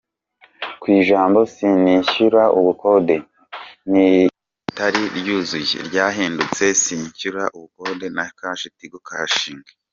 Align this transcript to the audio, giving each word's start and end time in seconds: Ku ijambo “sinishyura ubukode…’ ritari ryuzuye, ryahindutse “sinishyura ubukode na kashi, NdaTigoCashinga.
Ku 0.81 0.85
ijambo 0.99 1.39
“sinishyura 1.53 2.43
ubukode…’ 2.59 3.15
ritari 4.65 5.03
ryuzuye, 5.17 5.75
ryahindutse 5.87 6.63
“sinishyura 6.81 7.41
ubukode 7.57 8.05
na 8.15 8.25
kashi, 8.39 8.67
NdaTigoCashinga. 8.69 9.71